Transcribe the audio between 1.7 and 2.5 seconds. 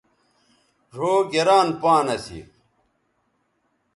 پان اسی